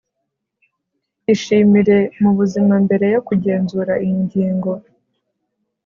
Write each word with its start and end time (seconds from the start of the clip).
ishimire 1.33 1.97
mubuzima 2.21 2.73
mbere 2.85 3.05
yo 3.13 3.21
kugenzura 3.27 3.93
iyi 4.05 4.17
ngingo 4.25 4.71